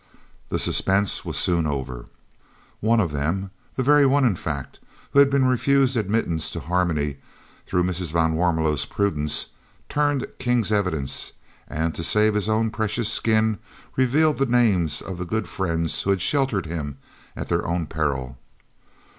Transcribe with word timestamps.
The 0.49 0.57
suspense 0.57 1.23
was 1.23 1.37
soon 1.37 1.67
over. 1.67 2.07
One 2.79 2.99
of 2.99 3.11
them 3.11 3.51
the 3.75 3.83
very 3.83 4.03
one, 4.03 4.25
in 4.25 4.35
fact, 4.35 4.79
who 5.11 5.19
had 5.19 5.29
been 5.29 5.45
refused 5.45 5.95
admittance 5.95 6.49
to 6.49 6.59
Harmony 6.59 7.17
through 7.67 7.83
Mrs. 7.83 8.11
van 8.11 8.33
Warmelo's 8.33 8.83
prudence, 8.85 9.49
turned 9.89 10.25
King's 10.39 10.71
evidence 10.71 11.33
and, 11.67 11.93
to 11.93 12.01
save 12.01 12.33
his 12.33 12.49
own 12.49 12.71
precious 12.71 13.13
skin, 13.13 13.59
revealed 13.95 14.37
the 14.37 14.47
names 14.47 15.03
of 15.03 15.19
the 15.19 15.25
good 15.25 15.47
friends 15.47 16.01
who 16.01 16.09
had 16.09 16.21
sheltered 16.23 16.65
him 16.65 16.97
at 17.35 17.47
their 17.49 17.63
own 17.67 17.85
peril. 17.85 18.39